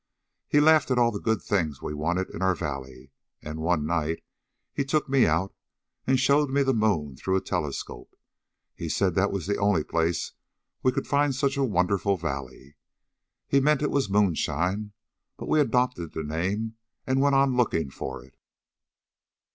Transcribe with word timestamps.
He 0.47 0.59
laughed 0.59 0.89
at 0.89 0.97
all 0.97 1.11
the 1.11 1.19
good 1.19 1.43
things 1.43 1.79
we 1.79 1.93
wanted 1.93 2.31
in 2.31 2.41
our 2.41 2.55
valley, 2.55 3.11
and 3.43 3.59
one 3.59 3.85
night 3.85 4.23
he 4.73 4.83
took 4.83 5.07
me 5.07 5.27
out 5.27 5.53
and 6.07 6.19
showed 6.19 6.49
me 6.49 6.63
the 6.63 6.73
moon 6.73 7.15
through 7.15 7.35
a 7.35 7.39
telescope. 7.41 8.15
He 8.73 8.89
said 8.89 9.13
that 9.13 9.31
was 9.31 9.45
the 9.45 9.57
only 9.59 9.83
place 9.83 10.31
we 10.81 10.91
could 10.91 11.05
find 11.05 11.35
such 11.35 11.55
a 11.55 11.63
wonderful 11.63 12.17
valley. 12.17 12.77
He 13.47 13.59
meant 13.59 13.83
it 13.83 13.91
was 13.91 14.09
moonshine, 14.09 14.93
but 15.37 15.47
we 15.47 15.59
adopted 15.59 16.13
the 16.13 16.23
name 16.23 16.77
and 17.05 17.21
went 17.21 17.35
on 17.35 17.55
looking 17.55 17.91
for 17.91 18.25
it." 18.25 18.33